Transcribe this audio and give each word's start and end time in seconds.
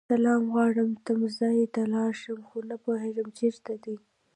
سلام 0.09 0.41
غواړم 0.53 0.89
تمځای 1.07 1.59
ته 1.73 1.81
لاړشم 1.93 2.39
خو 2.47 2.57
نه 2.69 2.75
پوهيږم 2.83 3.27
چیرته 3.39 3.73
دی 3.83 3.95